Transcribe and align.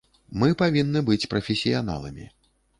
Мы 0.43 0.49
павінны 0.61 1.05
быць 1.11 1.29
прафесіяналамі. 1.35 2.29